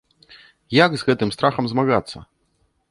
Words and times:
Як 0.85 0.91
з 1.01 1.11
гэтым 1.11 1.29
страхам 1.37 1.65
змагацца? 1.75 2.17